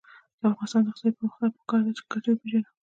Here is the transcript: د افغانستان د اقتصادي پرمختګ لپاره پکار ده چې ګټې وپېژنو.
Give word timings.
د 0.39 0.41
افغانستان 0.51 0.81
د 0.83 0.87
اقتصادي 0.89 1.15
پرمختګ 1.17 1.35
لپاره 1.41 1.57
پکار 1.57 1.79
ده 1.85 1.91
چې 1.97 2.03
ګټې 2.11 2.29
وپېژنو. 2.31 2.69